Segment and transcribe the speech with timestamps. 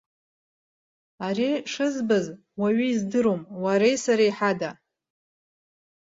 [1.25, 2.25] Ари шызбаз
[2.59, 4.71] уаҩы издырӡом уареи сареи ҳада.